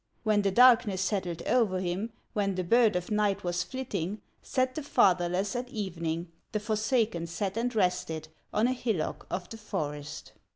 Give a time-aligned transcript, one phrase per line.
[0.23, 4.81] When the darkness settled o'er him, When the bird of night was flitting, Sat the
[4.81, 10.31] fatherless at evening, The forsaken sat and rested On a hillock of the forest.